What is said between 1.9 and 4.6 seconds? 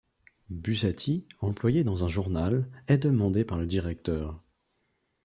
un journal, est demandé par le directeur.